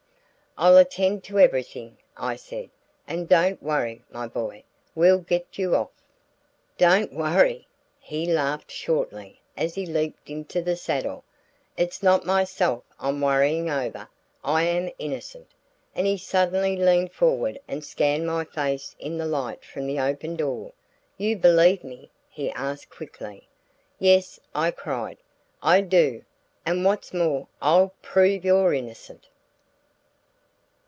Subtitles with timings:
[0.57, 2.71] "I'll attend to everything," I said,
[3.07, 4.65] "and don't worry, my boy.
[4.93, 5.91] We'll get you off."
[6.77, 7.67] "Don't worry!"
[8.01, 11.23] He laughed shortly as he leaped into the saddle.
[11.77, 14.09] "It's not myself I'm worrying over;
[14.43, 15.47] I am innocent,"
[15.95, 20.35] and he suddenly leaned forward and scanned my face in the light from the open
[20.35, 20.73] door.
[21.17, 23.47] "You believe me?" he asked quickly.
[23.99, 25.17] "Yes," I cried,
[25.63, 26.23] "I do!
[26.65, 29.27] And what's more, I'll prove you're innocent."